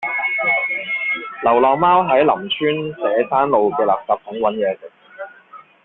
[1.43, 4.91] 流浪貓喺林村社山路嘅垃圾桶搵野食